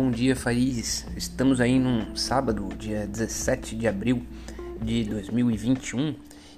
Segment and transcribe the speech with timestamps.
[0.00, 1.04] Bom dia, Fariz.
[1.16, 4.22] Estamos aí num sábado, dia 17 de abril
[4.80, 6.14] de 2021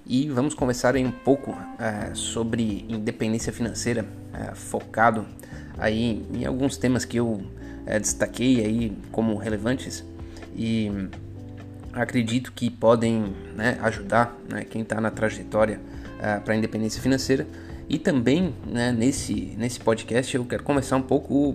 [0.06, 5.24] e vamos conversar aí um pouco uh, sobre independência financeira, uh, focado
[5.78, 10.04] aí em alguns temas que eu uh, destaquei aí como relevantes
[10.54, 10.92] e
[11.94, 15.80] acredito que podem né, ajudar né, quem está na trajetória
[16.44, 17.46] para a independência financeira
[17.88, 21.54] e também né, nesse, nesse podcast eu quero conversar um pouco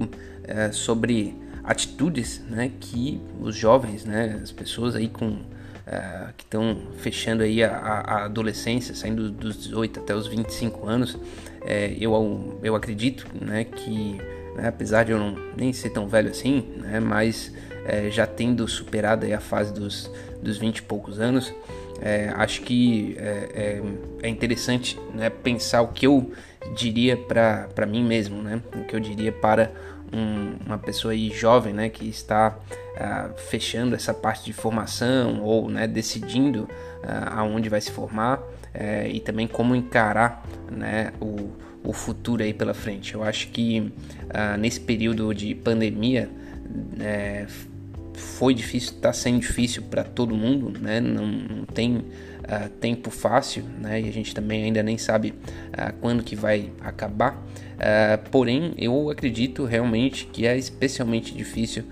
[0.72, 7.44] sobre atitudes né, que os jovens, né, as pessoas aí com uh, que estão fechando
[7.44, 11.18] aí a, a, adolescência, saindo dos 18 até os 25 anos,
[11.66, 14.18] é, eu, eu acredito né, que,
[14.56, 17.52] né, apesar de eu não, nem ser tão velho assim, né, mas
[17.86, 20.10] é, já tendo superado a fase dos,
[20.42, 21.54] dos 20 e poucos anos,
[22.02, 23.82] é, acho que é,
[24.22, 26.32] é, é interessante né, pensar o que eu
[26.76, 29.72] diria para mim mesmo, né, o que eu diria para
[30.14, 35.70] um, uma pessoa aí jovem, né, que está uh, fechando essa parte de formação ou
[35.70, 41.52] né, decidindo uh, aonde vai se formar uh, e também como encarar né, o,
[41.84, 43.14] o futuro aí pela frente.
[43.14, 46.30] Eu acho que uh, nesse período de pandemia
[47.00, 47.46] é,
[48.18, 51.00] foi difícil, está sendo difícil para todo mundo, né?
[51.00, 54.02] Não, não tem uh, tempo fácil, né?
[54.02, 57.34] E a gente também ainda nem sabe uh, quando que vai acabar.
[57.34, 61.84] Uh, porém, eu acredito realmente que é especialmente difícil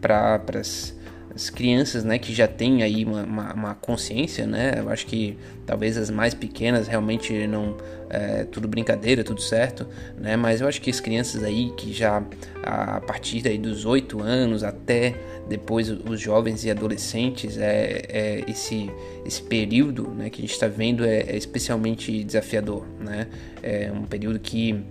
[0.00, 0.96] para as
[1.34, 5.36] as crianças, né, que já têm aí uma, uma, uma, consciência, né, eu acho que
[5.66, 7.76] talvez as mais pequenas realmente não,
[8.08, 12.22] é, tudo brincadeira, tudo certo, né, mas eu acho que as crianças aí que já
[12.62, 15.14] a partir aí dos 8 anos até
[15.48, 18.90] depois os jovens e adolescentes, é, é esse,
[19.26, 23.26] esse período, né, que a gente está vendo é, é, especialmente desafiador, né,
[23.62, 24.84] é um período que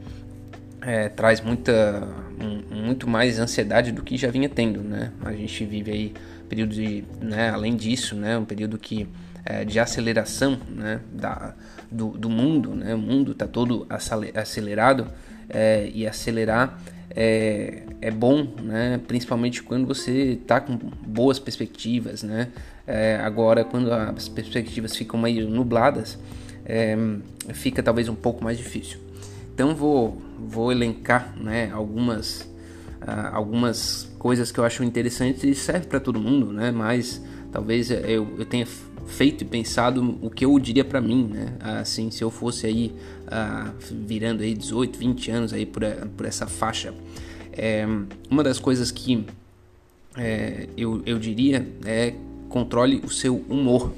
[0.86, 2.08] é, traz muita,
[2.40, 6.14] um, muito mais ansiedade do que já vinha tendo, né, a gente vive aí
[6.50, 9.08] período de, né, além disso, né, um período que
[9.46, 11.56] é, de aceleração né, da,
[11.92, 13.88] do, do mundo, né, o mundo está todo
[14.36, 15.08] acelerado
[15.50, 16.80] é, e acelerar
[17.16, 22.50] é, é bom, né, principalmente quando você está com boas perspectivas, né,
[22.86, 26.20] é, agora quando as perspectivas ficam meio nubladas,
[26.66, 26.96] é,
[27.54, 29.00] fica talvez um pouco mais difícil.
[29.54, 32.42] Então vou, vou elencar né, algumas
[33.04, 36.72] uh, algumas coisas que eu acho interessantes e serve para todo mundo, né?
[36.72, 37.22] Mas
[37.52, 38.66] talvez eu, eu tenha
[39.06, 41.58] feito e pensado o que eu diria para mim, né?
[41.60, 42.96] Assim, se eu fosse aí
[43.28, 43.74] uh,
[44.08, 45.84] virando aí 18, 20 anos aí por,
[46.16, 46.94] por essa faixa.
[47.52, 47.86] É,
[48.30, 49.26] uma das coisas que
[50.18, 52.14] é, eu, eu diria é
[52.50, 53.94] controle o seu humor.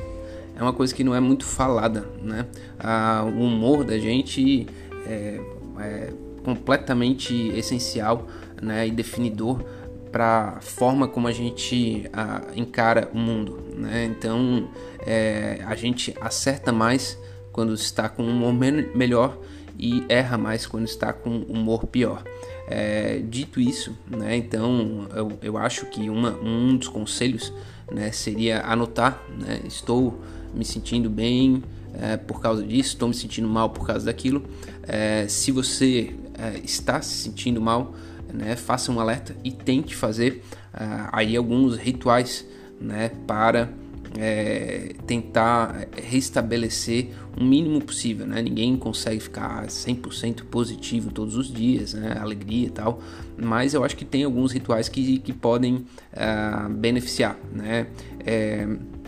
[0.58, 2.46] É uma coisa que não é muito falada, né?
[2.80, 4.68] Ah, o humor da gente
[5.06, 5.40] é,
[5.80, 8.28] é completamente essencial
[8.62, 9.64] né, e definidor
[10.12, 13.64] para a forma como a gente a, encara o mundo.
[13.76, 14.06] Né?
[14.06, 14.70] Então
[15.06, 17.18] é, a gente acerta mais
[17.52, 18.54] quando está com um humor
[18.96, 19.38] melhor
[19.78, 22.24] e erra mais quando está com um humor pior.
[22.68, 27.54] É, dito isso, né, então eu, eu acho que uma, um dos conselhos
[27.92, 30.20] né, seria anotar: né, estou
[30.54, 31.62] me sentindo bem
[32.00, 34.44] é, por causa disso, estou me sentindo mal por causa daquilo.
[34.84, 37.94] É, se você é, está se sentindo mal,
[38.34, 42.46] né, faça um alerta e tente fazer uh, aí alguns rituais
[42.80, 43.70] né, para
[44.18, 48.26] é, tentar restabelecer o mínimo possível.
[48.26, 48.42] Né?
[48.42, 52.18] Ninguém consegue ficar 100% positivo todos os dias, né?
[52.20, 53.02] alegria e tal,
[53.38, 57.38] mas eu acho que tem alguns rituais que, que podem uh, beneficiar.
[57.54, 57.88] Né?
[58.26, 58.68] É,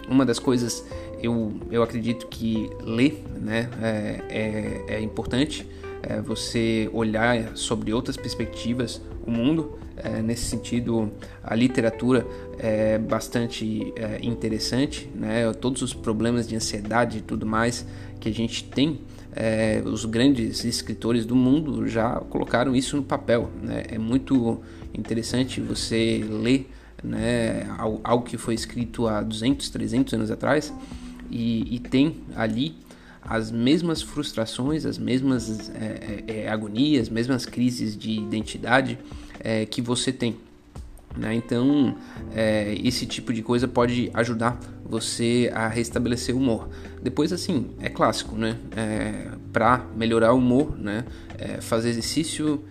[0.09, 0.85] uma das coisas
[1.21, 5.67] eu, eu acredito que ler né, é, é, é importante
[6.03, 9.77] é, você olhar sobre outras perspectivas o mundo.
[9.97, 11.11] É, nesse sentido,
[11.43, 12.25] a literatura
[12.59, 15.51] é bastante é, interessante, né?
[15.53, 17.83] Todos os problemas de ansiedade e tudo mais
[18.19, 19.01] que a gente tem,
[19.35, 23.49] é, os grandes escritores do mundo já colocaram isso no papel.
[23.61, 23.83] Né?
[23.89, 24.61] É muito
[24.93, 26.69] interessante você ler
[27.03, 27.67] né,
[28.03, 30.73] algo que foi escrito há 200, 300 anos atrás
[31.29, 32.75] e, e tem ali
[33.27, 38.97] as mesmas frustrações, as mesmas é, é, é, agonias, as mesmas crises de identidade
[39.39, 40.37] é, que você tem.
[41.15, 41.33] Né?
[41.35, 41.97] Então,
[42.33, 46.69] é, esse tipo de coisa pode ajudar você a restabelecer o humor.
[47.01, 48.57] Depois, assim, é clássico, né?
[48.75, 51.03] É, Para melhorar o humor, né?
[51.61, 52.63] fazer exercício,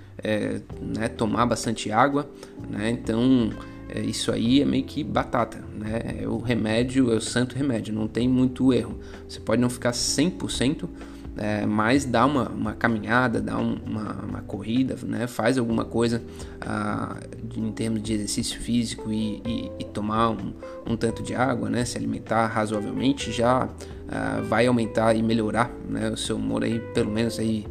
[0.80, 1.08] né?
[1.08, 2.28] tomar bastante água,
[2.68, 2.90] né?
[2.90, 3.50] Então,
[3.88, 6.20] é, isso aí é meio que batata, né?
[6.22, 8.98] É o remédio, é o santo remédio, não tem muito erro.
[9.28, 10.88] Você pode não ficar 100%,
[11.36, 15.26] é, mas dá uma, uma caminhada, dá um, uma, uma, corrida, né?
[15.26, 16.22] faz alguma coisa
[16.62, 17.20] ah,
[17.54, 20.54] em termos de exercício físico e, e, e tomar um,
[20.86, 21.84] um, tanto de água, né?
[21.84, 23.68] se alimentar razoavelmente, já
[24.08, 26.08] ah, vai aumentar e melhorar né?
[26.08, 27.66] o seu humor aí pelo menos aí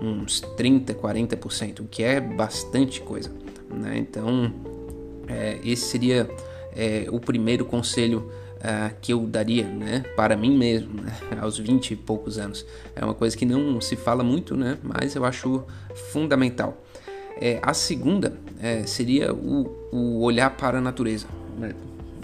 [0.00, 3.30] uns 30, 40%, o que é bastante coisa.
[3.68, 3.98] Né?
[3.98, 4.50] Então,
[5.30, 6.28] é, esse seria
[6.74, 8.30] é, o primeiro conselho
[8.60, 12.64] uh, que eu daria né, para mim mesmo, né, aos 20 e poucos anos.
[12.94, 15.64] É uma coisa que não se fala muito, né, mas eu acho
[16.12, 16.82] fundamental.
[17.40, 21.26] É, a segunda é, seria o, o, olhar para a natureza.
[21.58, 21.74] Né?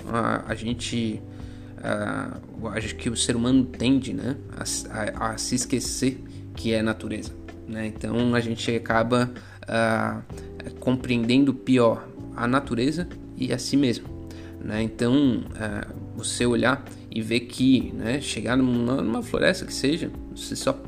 [0.08, 1.22] A, a, gente.
[1.78, 6.22] Uh, acho que o ser humano tende né, a, a, a se esquecer
[6.54, 7.32] que é natureza.
[7.66, 7.86] Né?
[7.86, 9.30] Então a gente acaba
[9.62, 12.06] uh, compreendendo pior
[12.36, 14.28] a natureza e a si mesmo.
[14.60, 14.82] Né?
[14.82, 20.56] Então, uh, você olhar e ver que, né, chegar numa, numa floresta que seja, se
[20.56, 20.78] só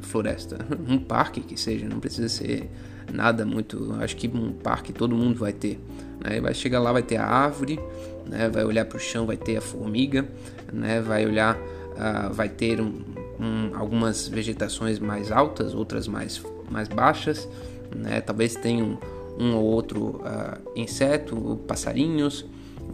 [0.00, 0.58] floresta,
[0.88, 2.68] um parque que seja, não precisa ser
[3.12, 3.94] nada muito.
[4.00, 5.80] Acho que um parque todo mundo vai ter.
[6.22, 6.40] Né?
[6.40, 7.78] Vai chegar lá, vai ter a árvore,
[8.26, 8.48] né?
[8.48, 10.26] vai olhar para o chão, vai ter a formiga,
[10.72, 11.00] né?
[11.00, 13.00] vai olhar, uh, vai ter um,
[13.38, 17.48] um, algumas vegetações mais altas, outras mais, mais baixas,
[17.94, 18.20] né?
[18.20, 18.98] talvez tenha
[19.38, 22.44] um, ou outro uh, inseto, passarinhos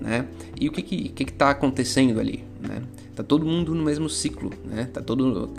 [0.00, 0.26] né?
[0.60, 2.82] E o que que, que, que tá acontecendo ali, né?
[3.14, 4.88] Tá todo mundo no mesmo ciclo, né?
[4.92, 5.50] Tá todo,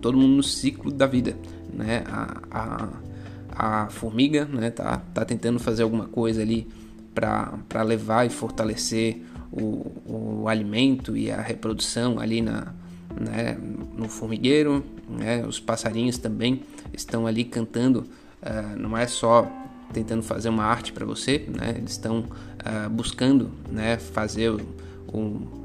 [0.00, 1.36] todo mundo no ciclo da vida,
[1.72, 2.02] né?
[2.06, 4.70] A, a, a formiga, né?
[4.70, 6.66] Tá, tá tentando fazer alguma coisa ali
[7.14, 12.74] para levar e fortalecer o, o alimento e a reprodução ali na,
[13.18, 13.56] né,
[13.96, 15.44] no formigueiro, né?
[15.46, 16.62] Os passarinhos também
[16.92, 18.00] estão ali cantando,
[18.42, 19.50] uh, não é só
[19.92, 21.74] tentando fazer uma arte para você, né?
[21.76, 24.60] Eles estão uh, buscando, né, fazer o,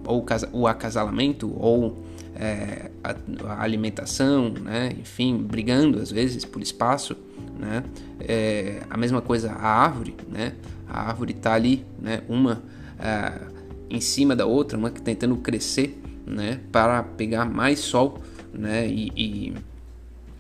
[0.06, 2.04] ou o acasalamento ou
[2.36, 3.16] é, a,
[3.48, 4.92] a, alimentação, né?
[5.00, 7.16] Enfim, brigando às vezes por espaço,
[7.60, 7.84] né?
[8.20, 10.54] É, a mesma coisa a árvore, né?
[10.88, 12.22] A árvore está ali, né?
[12.30, 12.64] Uma
[13.00, 13.52] uh,
[13.90, 16.60] em cima da outra, uma tentando crescer, né?
[16.72, 18.20] Para pegar mais sol,
[18.54, 18.88] né?
[18.88, 19.54] e, e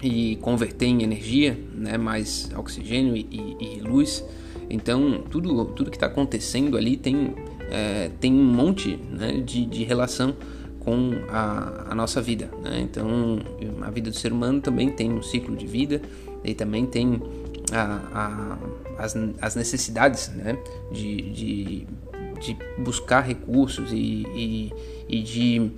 [0.02, 4.24] e converter em energia, né, mais oxigênio e, e, e luz.
[4.70, 7.36] Então tudo, tudo que está acontecendo ali tem,
[7.70, 10.36] é, tem um monte né, de, de relação
[10.80, 12.50] com a, a nossa vida.
[12.64, 12.82] Né?
[12.82, 13.40] Então
[13.82, 16.02] a vida do ser humano também tem um ciclo de vida
[16.44, 17.22] e também tem
[17.72, 18.58] a,
[18.98, 20.58] a, as, as necessidades né,
[20.92, 21.88] de, de,
[22.40, 24.74] de buscar recursos e, e,
[25.08, 25.72] e de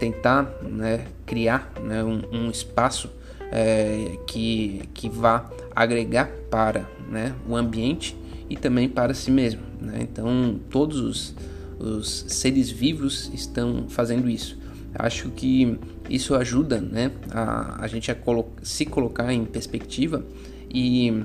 [0.00, 3.10] tentar né, criar né, um, um espaço
[3.50, 8.16] é, que, que vá agregar para né, o ambiente
[8.48, 9.62] e também para si mesmo.
[9.80, 9.98] Né?
[10.00, 11.34] Então, todos os,
[11.78, 14.58] os seres vivos estão fazendo isso.
[14.94, 15.78] Acho que
[16.08, 20.24] isso ajuda né, a, a gente a colo se colocar em perspectiva
[20.72, 21.22] e,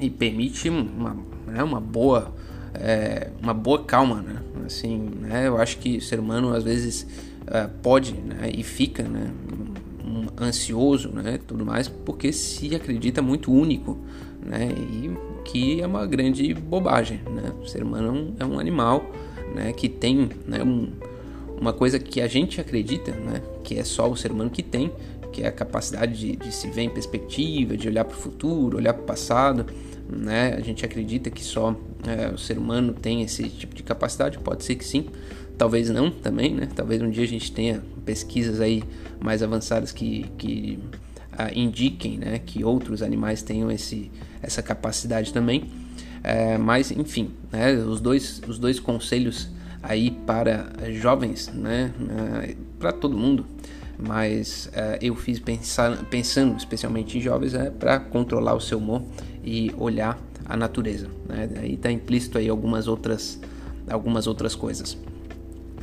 [0.00, 1.16] e permite uma,
[1.46, 2.34] né, uma boa
[2.74, 4.42] é, uma boa calma, né?
[4.66, 5.48] Assim, né?
[5.48, 7.06] Eu acho que o ser humano às vezes
[7.46, 9.30] é, pode né, e fica né,
[10.40, 13.98] ansioso, né, tudo mais, porque se acredita muito único,
[14.40, 15.10] né, e
[15.44, 17.52] que é uma grande bobagem, né?
[17.60, 19.10] O ser humano é um animal,
[19.54, 20.90] né, que tem, né, um,
[21.60, 24.92] uma coisa que a gente acredita, né, que é só o ser humano que tem,
[25.32, 28.78] que é a capacidade de, de se ver em perspectiva, de olhar para o futuro,
[28.78, 29.66] olhar para o passado,
[30.08, 30.54] né?
[30.54, 31.76] A gente acredita que só
[32.06, 35.06] é, o ser humano tem esse tipo de capacidade, pode ser que sim,
[35.58, 36.68] talvez não também, né?
[36.74, 38.82] Talvez um dia a gente tenha pesquisas aí
[39.20, 40.78] mais avançadas que, que
[41.32, 44.10] ah, indiquem, né, que outros animais tenham esse,
[44.40, 45.68] essa capacidade também.
[46.22, 49.48] É, mas enfim, né, os dois os dois conselhos
[49.82, 51.92] aí para jovens, né,
[52.44, 53.44] é, para todo mundo,
[53.98, 59.02] mas é, eu fiz pensar, pensando especialmente em jovens é para controlar o seu humor
[59.44, 61.08] e olhar a natureza.
[61.28, 61.48] Né?
[61.60, 63.40] Aí está implícito aí algumas outras
[63.88, 64.98] algumas outras coisas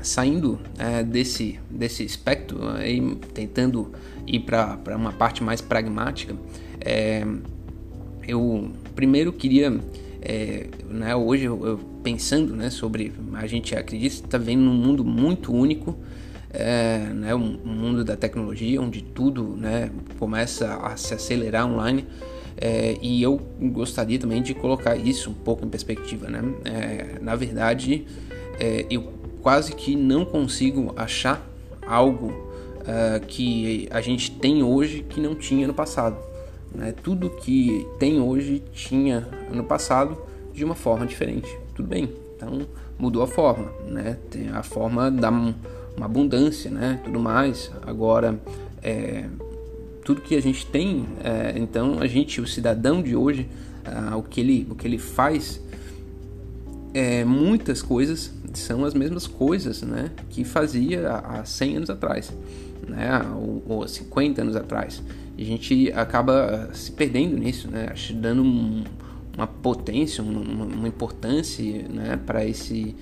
[0.05, 3.91] saindo é, desse, desse espectro e tentando
[4.27, 6.35] ir para uma parte mais pragmática,
[6.79, 7.25] é,
[8.27, 9.79] eu primeiro queria,
[10.21, 15.03] é, né, hoje eu, eu, pensando né, sobre, a gente acredita está vendo um mundo
[15.03, 15.97] muito único,
[16.51, 22.05] é, né, um, um, mundo da tecnologia, onde tudo né, começa a se acelerar online,
[22.57, 26.29] é, e eu gostaria também de colocar isso um pouco em perspectiva.
[26.29, 26.41] Né?
[26.63, 28.05] É, na verdade,
[28.59, 29.14] é, eu
[29.45, 31.47] quase que não consigo achar
[31.85, 36.17] algo uh, que a gente tem hoje que não tinha no passado.
[36.73, 36.91] Né?
[37.03, 40.17] Tudo que tem hoje tinha no passado
[40.51, 41.47] de uma forma diferente.
[41.75, 42.65] Tudo bem, então
[42.97, 44.17] mudou a forma, né?
[44.31, 46.99] Tem a forma da uma abundância, né?
[47.03, 47.71] Tudo mais.
[47.85, 48.39] Agora,
[48.81, 49.25] é,
[50.03, 53.47] tudo que a gente tem, é, então a gente, o cidadão de hoje,
[53.85, 55.61] ah, o, que ele, o que ele faz,
[56.95, 62.31] é, muitas coisas são as mesmas coisas né, que fazia há 100 anos atrás,
[62.88, 65.01] né, ou, ou 50 anos atrás.
[65.38, 68.83] E a gente acaba se perdendo nisso, né, dando um,
[69.35, 72.95] uma potência, uma, uma importância né, para esse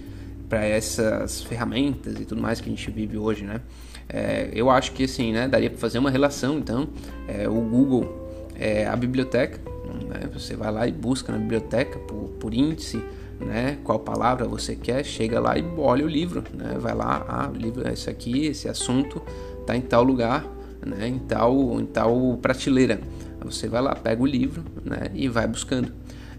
[0.50, 3.60] para essas ferramentas e tudo mais que a gente vive hoje, né?
[4.08, 6.90] É, eu acho que assim, né, daria para fazer uma relação, então,
[7.28, 9.60] é, o Google é a biblioteca,
[10.08, 10.30] né?
[10.32, 13.04] Você vai lá e busca na biblioteca por, por índice,
[13.44, 13.78] né?
[13.84, 16.78] Qual palavra você quer, chega lá e olha o livro, né?
[16.80, 19.22] Vai lá, ah, o livro é esse aqui, esse assunto
[19.60, 20.46] está em tal lugar,
[20.86, 21.08] né?
[21.08, 23.00] Em tal, em tal prateleira.
[23.42, 25.12] Você vai lá, pega o livro, né?
[25.14, 25.92] E vai buscando.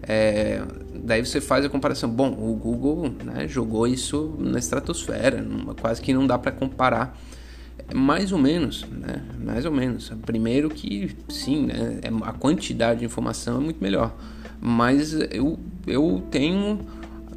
[0.07, 0.61] É,
[0.93, 2.09] daí você faz a comparação.
[2.09, 5.45] Bom, o Google né, jogou isso na estratosfera,
[5.81, 7.17] quase que não dá para comparar.
[7.93, 9.21] Mais ou menos, né?
[9.43, 10.11] Mais ou menos.
[10.25, 11.99] Primeiro que sim, né?
[12.01, 14.15] É, a quantidade de informação é muito melhor.
[14.59, 16.79] Mas eu, eu tenho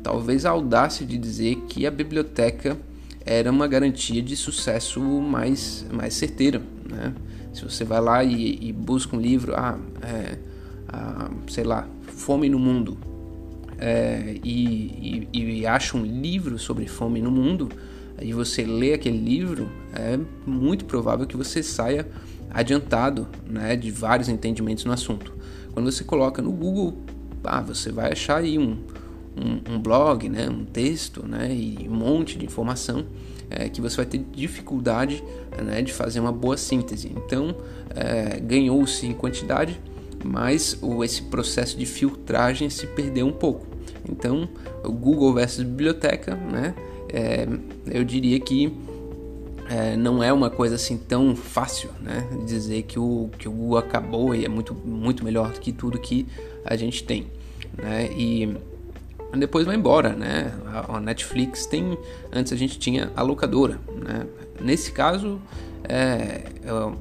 [0.02, 2.76] talvez a audácia de dizer que a biblioteca
[3.24, 7.14] era uma garantia de sucesso mais, mais certeiro, né?
[7.52, 10.38] Se você vai lá e, e busca um livro, ah, é,
[10.88, 12.96] ah, sei lá, Fome no Mundo,
[13.78, 17.68] é, e, e, e acha um livro sobre fome no mundo,
[18.20, 22.08] e você lê aquele livro, é muito provável que você saia
[22.50, 25.32] adiantado né, de vários entendimentos no assunto.
[25.72, 26.98] Quando você coloca no Google,
[27.48, 28.78] ah, você vai achar aí um,
[29.36, 33.06] um, um blog, né, um texto né, e um monte de informação
[33.50, 35.22] é, que você vai ter dificuldade
[35.62, 37.12] né, de fazer uma boa síntese.
[37.16, 37.54] Então,
[37.94, 39.80] é, ganhou-se em quantidade,
[40.24, 43.66] mas o, esse processo de filtragem se perdeu um pouco.
[44.08, 44.48] Então,
[44.84, 46.74] o Google versus biblioteca, né,
[47.08, 47.46] é,
[47.86, 48.72] eu diria que
[49.68, 52.26] é, não é uma coisa assim tão fácil, né?
[52.46, 55.98] Dizer que o, que o Google acabou e é muito, muito melhor do que tudo
[55.98, 56.26] que
[56.64, 57.26] a gente tem,
[57.76, 58.08] né?
[58.12, 58.56] E
[59.36, 60.52] depois vai embora, né?
[60.88, 61.98] A, Netflix tem,
[62.32, 64.26] antes a gente tinha a locadora, né?
[64.60, 65.40] Nesse caso,
[65.84, 66.44] é,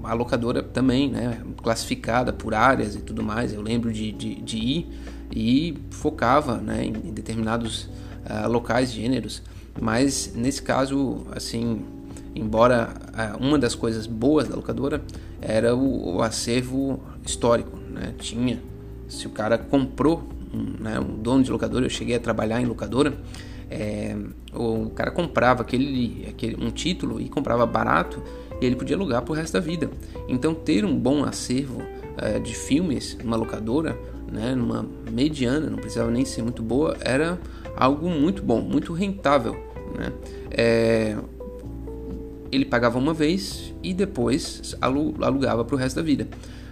[0.03, 1.41] a locadora também, né?
[1.63, 3.53] Classificada por áreas e tudo mais.
[3.53, 4.87] Eu lembro de, de, de ir
[5.33, 6.85] e focava, né?
[6.85, 7.89] Em, determinados
[8.25, 9.41] uh, locais, gêneros.
[9.79, 11.81] Mas nesse caso, assim,
[12.35, 15.01] embora uh, uma das coisas boas da locadora
[15.41, 18.13] era o, o acervo histórico, né?
[18.17, 18.61] Tinha,
[19.07, 22.65] se o cara comprou um, né, um dono de locadora, eu cheguei a trabalhar em
[22.65, 23.13] locadora,
[23.69, 24.15] é,
[24.53, 28.21] o cara comprava aquele, aquele, um título e comprava barato
[28.61, 29.89] e ele podia alugar para o resto da vida.
[30.27, 31.81] Então ter um bom acervo
[32.17, 33.97] é, de filmes numa locadora,
[34.31, 37.39] né, numa mediana, não precisava nem ser muito boa, era
[37.75, 39.53] algo muito bom, muito rentável.
[39.97, 40.13] Né?
[40.51, 41.17] É,
[42.51, 46.27] ele pagava uma vez e depois alugava para o resto da vida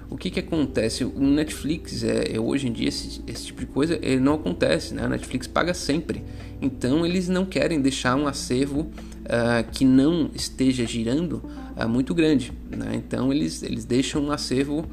[0.09, 1.03] o que, que acontece?
[1.03, 4.93] O Netflix, é, é, hoje em dia, esse, esse tipo de coisa ele não acontece,
[4.93, 5.03] né?
[5.03, 6.23] A Netflix paga sempre.
[6.61, 11.43] Então, eles não querem deixar um acervo uh, que não esteja girando
[11.75, 12.53] uh, muito grande.
[12.69, 12.91] Né?
[12.95, 14.85] Então, eles, eles deixam um acervo uh,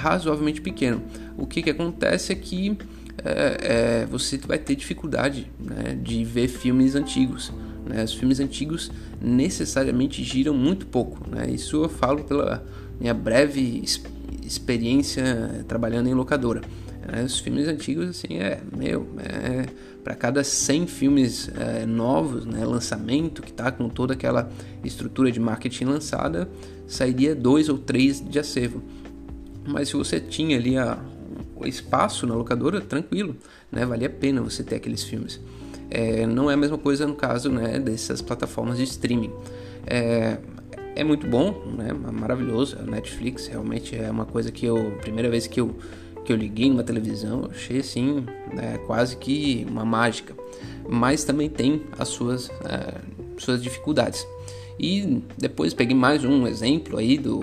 [0.00, 1.02] razoavelmente pequeno.
[1.38, 2.76] O que, que acontece é que
[3.22, 7.52] é, você vai ter dificuldade né, de ver filmes antigos.
[7.86, 8.02] Né?
[8.02, 8.90] Os filmes antigos
[9.20, 11.28] necessariamente giram muito pouco.
[11.28, 11.50] Né?
[11.50, 12.64] Isso eu falo pela
[12.98, 14.19] minha breve experiência
[14.50, 16.60] experiência trabalhando em locadora.
[17.12, 19.66] É, os filmes antigos, assim, é, meu, é,
[20.02, 24.50] para cada 100 filmes é, novos, né, lançamento, que tá com toda aquela
[24.84, 26.48] estrutura de marketing lançada,
[26.86, 28.82] sairia dois ou três de acervo.
[29.66, 30.98] Mas se você tinha ali a,
[31.56, 33.36] o espaço na locadora, tranquilo,
[33.70, 35.40] né, valia a pena você ter aqueles filmes.
[35.90, 39.32] É, não é a mesma coisa no caso né, dessas plataformas de streaming.
[39.86, 40.38] É,
[40.96, 41.92] é muito bom, né?
[41.92, 42.78] Maravilhoso.
[42.78, 45.74] A Netflix realmente é uma coisa que eu, primeira vez que eu
[46.24, 50.34] que eu liguei numa televisão, achei assim, né, quase que uma mágica.
[50.88, 53.00] Mas também tem as suas é,
[53.38, 54.26] suas dificuldades.
[54.78, 57.40] E depois peguei mais um exemplo aí do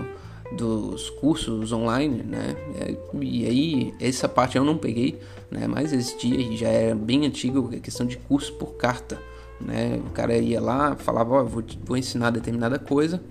[0.55, 2.55] dos cursos online, né?
[2.79, 5.19] É, e aí essa parte eu não peguei,
[5.51, 5.67] né?
[5.67, 9.19] Mas existia e já era bem antigo a questão de curso por carta,
[9.59, 9.99] né?
[10.07, 13.21] O cara ia lá, falava, oh, vou, vou ensinar determinada coisa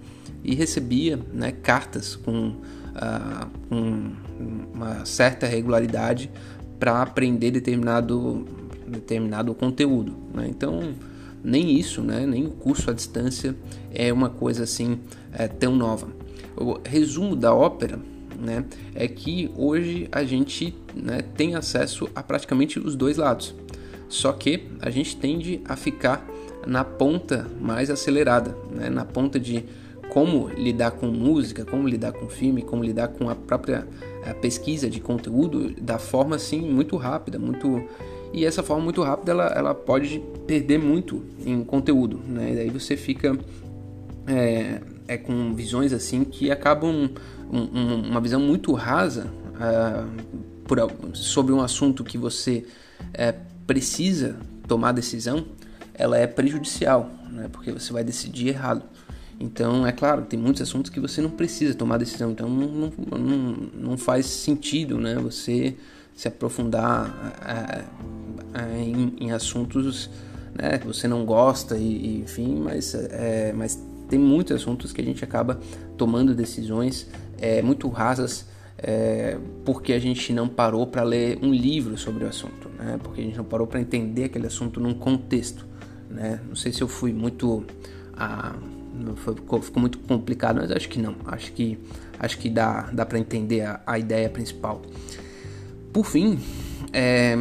[0.42, 4.12] e recebia né, cartas com, uh, com
[4.74, 6.30] uma certa regularidade
[6.78, 8.46] para aprender determinado,
[8.86, 10.14] determinado conteúdo.
[10.34, 10.46] Né?
[10.48, 10.94] Então,
[11.42, 13.54] nem isso, né, nem o curso à distância
[13.92, 14.98] é uma coisa assim
[15.32, 16.08] é, tão nova.
[16.56, 17.98] O resumo da ópera
[18.38, 18.64] né,
[18.94, 23.54] é que hoje a gente né, tem acesso a praticamente os dois lados.
[24.08, 26.26] Só que a gente tende a ficar
[26.66, 29.64] na ponta mais acelerada, né, na ponta de
[30.16, 33.86] como lidar com música, como lidar com filme, como lidar com a própria
[34.24, 37.86] a pesquisa de conteúdo da forma assim muito rápida, muito
[38.32, 42.50] e essa forma muito rápida ela, ela pode perder muito em conteúdo, né?
[42.50, 43.38] E daí você fica
[44.26, 47.10] é, é com visões assim que acabam
[47.52, 50.78] um, um, uma visão muito rasa uh, por,
[51.12, 52.64] sobre um assunto que você
[53.12, 53.34] é,
[53.66, 55.44] precisa tomar decisão,
[55.92, 57.50] ela é prejudicial, né?
[57.52, 58.82] Porque você vai decidir errado.
[59.38, 63.56] Então, é claro, tem muitos assuntos que você não precisa tomar decisão, então não, não,
[63.74, 65.76] não faz sentido né, você
[66.14, 67.84] se aprofundar é,
[68.58, 70.08] é, em, em, assuntos
[70.54, 73.78] né, que você não gosta, e, e enfim, mas, é, mas
[74.08, 75.60] tem muitos assuntos que a gente acaba
[75.98, 77.06] tomando decisões
[77.38, 78.46] é, muito rasas
[78.78, 82.98] é, porque a gente não parou para ler um livro sobre o assunto, né?
[83.02, 85.66] porque a gente não parou para entender aquele assunto num contexto.
[86.10, 86.40] Né?
[86.46, 87.64] Não sei se eu fui muito.
[89.16, 91.16] Ficou, ficou, muito complicado, mas acho que não.
[91.26, 91.78] Acho que,
[92.18, 94.82] acho que dá, dá para entender a, a, ideia principal.
[95.92, 96.38] Por fim,
[96.92, 97.36] é,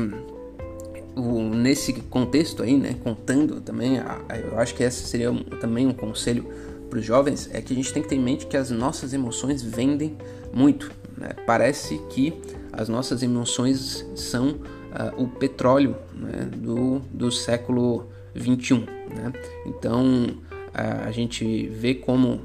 [1.15, 5.43] o, nesse contexto aí, né, contando também, a, a, eu acho que esse seria um,
[5.43, 6.45] também um conselho
[6.89, 9.13] para os jovens, é que a gente tem que ter em mente que as nossas
[9.13, 10.17] emoções vendem
[10.53, 10.91] muito.
[11.17, 11.29] Né?
[11.45, 12.33] Parece que
[12.71, 18.79] as nossas emoções são uh, o petróleo né, do, do século 21.
[18.79, 19.33] Né?
[19.65, 20.37] Então
[20.75, 22.41] a gente vê como,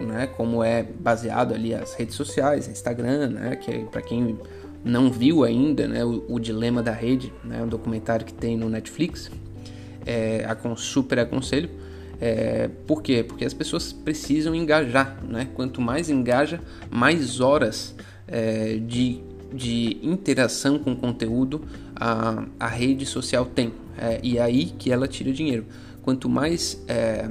[0.00, 4.38] né, como é baseado ali as redes sociais, Instagram, né, que é para quem
[4.82, 8.68] não viu ainda, né, o, o, Dilema da Rede, né, um documentário que tem no
[8.68, 9.30] Netflix,
[10.06, 11.70] é, super aconselho.
[12.20, 13.22] É, por quê?
[13.22, 15.48] Porque as pessoas precisam engajar, né?
[15.54, 17.94] Quanto mais engaja, mais horas
[18.28, 19.20] é, de,
[19.52, 21.62] de interação com o conteúdo
[21.96, 23.72] a, a rede social tem.
[23.98, 25.66] É, e é aí que ela tira dinheiro.
[26.02, 27.28] Quanto mais é,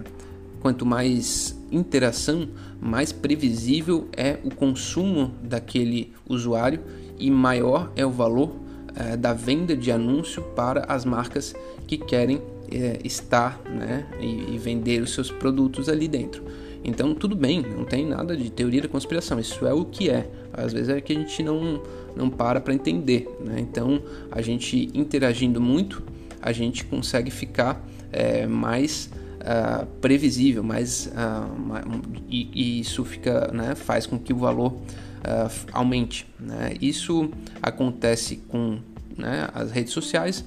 [0.64, 2.48] Quanto mais interação,
[2.80, 6.80] mais previsível é o consumo daquele usuário
[7.20, 8.56] e maior é o valor
[8.96, 11.54] é, da venda de anúncio para as marcas
[11.86, 16.42] que querem é, estar né, e, e, vender os seus produtos ali dentro.
[16.82, 20.32] Então, tudo bem, não tem nada de teoria da conspiração, isso é o que é.
[20.54, 21.84] Às vezes é que a gente não,
[22.16, 23.28] não para para entender.
[23.42, 23.60] Né?
[23.60, 26.02] Então, a gente interagindo muito,
[26.42, 29.10] a gente consegue ficar é, mais
[29.44, 35.68] uh, previsível, mas uh, e, e, isso fica, né, faz com que o valor uh,
[35.72, 36.26] aumente.
[36.40, 36.76] Né?
[36.82, 37.30] Isso
[37.62, 38.80] acontece com
[39.18, 40.44] né, as redes sociais,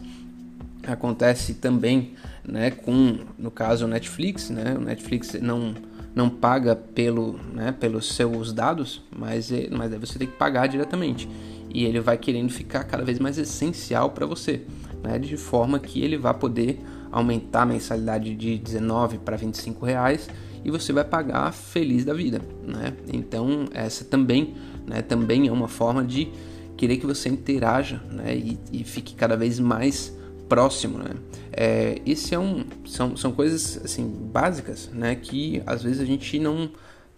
[0.87, 4.51] acontece também né, com, no caso, o Netflix.
[4.51, 4.75] Né?
[4.77, 5.75] O Netflix não,
[6.15, 11.29] não paga pelo, né, pelos seus dados, mas, mas aí você tem que pagar diretamente.
[11.73, 14.63] E ele vai querendo ficar cada vez mais essencial para você,
[15.03, 16.81] né, de forma que ele vai poder
[17.11, 20.29] aumentar a mensalidade de 19 para 25 reais
[20.65, 22.93] e você vai pagar feliz da vida, né?
[23.13, 24.55] Então essa também,
[24.87, 26.29] né, também é uma forma de
[26.77, 30.13] querer que você interaja, né, e, e fique cada vez mais
[30.49, 31.11] próximo, né?
[31.53, 36.39] É, esse é um, são, são coisas assim básicas, né, que às vezes a gente
[36.39, 36.71] não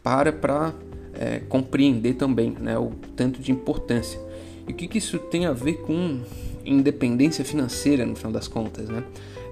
[0.03, 0.73] para para
[1.15, 4.21] é, compreender também, né, o tanto de importância.
[4.67, 6.21] E o que, que isso tem a ver com
[6.69, 9.03] independência financeira no final das contas, né?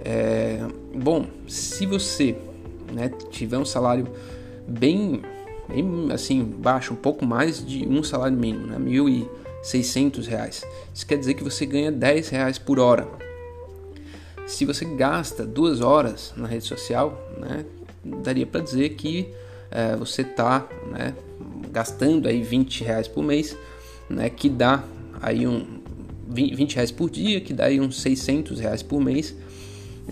[0.05, 0.61] É,
[0.94, 2.37] bom, se você
[2.92, 4.07] né, tiver um salário
[4.68, 5.22] bem,
[5.68, 11.18] bem assim baixo, um pouco mais de um salário mínimo, né, 1.600 reais, isso quer
[11.18, 13.09] dizer que você ganha 10 reais por hora.
[14.46, 17.64] Se você gasta duas horas na rede social, né,
[18.05, 19.29] daria para dizer que
[19.70, 21.14] é, você está né,
[21.72, 23.57] gastando aí 20 reais por mês,
[24.09, 24.85] né, que dá
[25.20, 25.81] aí um
[26.28, 29.34] 20 reais por dia, que dá aí uns 600 reais por mês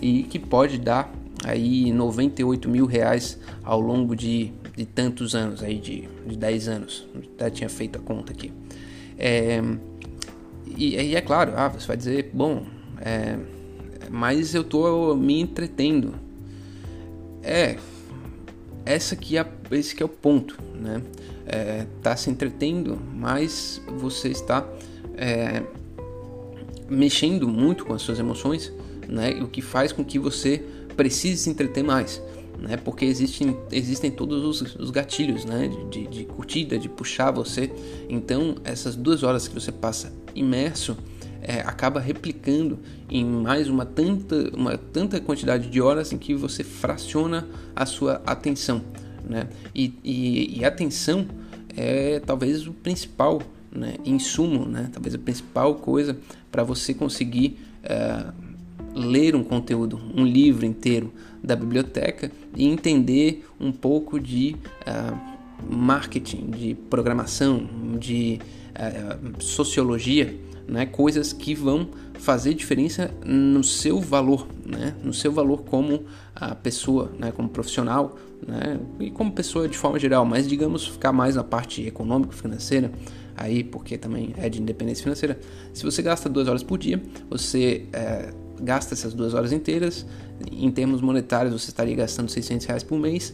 [0.01, 5.77] e que pode dar aí 98 mil reais ao longo de, de tantos anos, aí
[5.77, 7.07] de, de 10 anos.
[7.39, 8.51] Já tinha feito a conta aqui.
[9.17, 9.61] É,
[10.77, 12.65] e, é claro, ah, você vai dizer, bom,
[12.99, 13.37] é,
[14.09, 16.15] mas eu estou me entretendo.
[17.43, 17.77] É,
[18.85, 21.01] essa que é, esse que é o ponto, né?
[21.47, 24.67] É, tá se entretendo, mas você está
[25.15, 25.61] é,
[26.89, 28.71] mexendo muito com as suas emoções
[29.07, 29.39] né?
[29.41, 30.63] O que faz com que você
[30.95, 32.21] precise se entreter mais,
[32.59, 32.77] né?
[32.77, 35.69] Porque existem, existem todos os, os gatilhos, né?
[35.89, 37.71] De, de, curtida, de puxar você.
[38.09, 40.97] Então, essas duas horas que você passa imerso
[41.41, 46.63] é, acaba replicando em mais uma tanta, uma tanta quantidade de horas em que você
[46.63, 48.81] fraciona a sua atenção,
[49.27, 49.47] né?
[49.73, 51.27] E, e, e atenção
[51.77, 53.41] é talvez o principal
[53.75, 54.89] né, insumo, né?
[54.91, 56.17] Talvez a principal coisa
[56.51, 58.25] para você conseguir é,
[58.95, 64.55] ler um conteúdo, um livro inteiro da biblioteca e entender um pouco de
[64.87, 67.67] uh, marketing, de programação,
[67.99, 68.39] de
[68.71, 70.35] uh, sociologia,
[70.67, 70.85] né?
[70.85, 74.95] coisas que vão fazer diferença no seu valor, né?
[75.03, 77.31] no seu valor como a pessoa, né?
[77.31, 78.79] como profissional né?
[78.99, 82.91] e como pessoa de forma geral, mas digamos ficar mais na parte econômico-financeira,
[83.35, 85.39] aí porque também é de independência financeira.
[85.73, 90.05] Se você gasta duas horas por dia, você é, gasta essas duas horas inteiras,
[90.51, 93.33] em termos monetários você estaria gastando 600 reais por mês,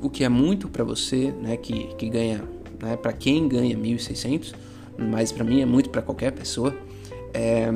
[0.00, 2.44] o que é muito para você, né, que, que ganha,
[2.80, 4.54] né, para quem ganha 1.600,
[4.96, 6.76] mas para mim é muito para qualquer pessoa.
[7.32, 7.70] É,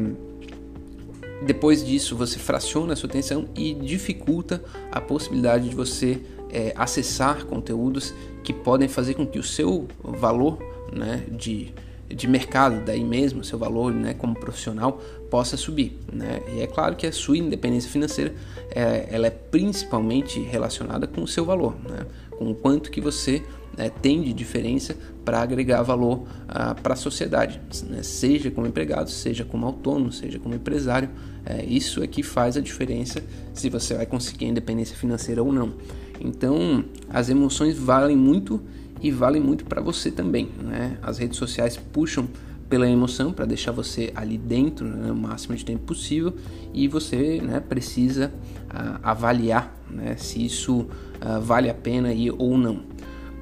[1.45, 7.45] depois disso, você fraciona a sua atenção e dificulta a possibilidade de você é, acessar
[7.47, 10.59] conteúdos que podem fazer com que o seu valor
[10.93, 11.73] né, de,
[12.09, 15.01] de mercado, daí mesmo, seu valor né, como profissional,
[15.31, 15.99] possa subir.
[16.13, 16.41] Né?
[16.55, 18.35] E é claro que a sua independência financeira
[18.71, 22.07] é, ela é principalmente relacionada com o seu valor, né?
[22.31, 23.43] com o quanto que você
[23.77, 28.03] é, tem de diferença para agregar valor ah, para a sociedade, né?
[28.03, 31.09] seja como empregado, seja como autônomo, seja como empresário.
[31.45, 33.23] É, isso é que faz a diferença
[33.55, 35.75] se você vai conseguir a independência financeira ou não.
[36.21, 38.61] Então, as emoções valem muito
[39.03, 40.49] e valem muito para você também.
[40.63, 40.97] Né?
[41.03, 42.29] As redes sociais puxam
[42.69, 46.33] pela emoção para deixar você ali dentro né, o máximo de tempo possível
[46.73, 48.33] e você né, precisa
[48.71, 52.81] uh, avaliar né, se isso uh, vale a pena ir ou não.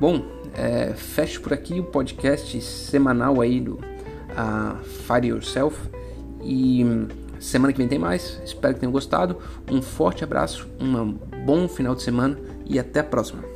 [0.00, 5.78] Bom, é, fecho por aqui o podcast semanal aí do uh, Fire Yourself
[6.42, 6.84] e
[7.38, 8.40] semana que vem tem mais.
[8.44, 9.36] Espero que tenham gostado.
[9.70, 11.12] Um forte abraço, um
[11.44, 13.49] bom final de semana e até a próxima.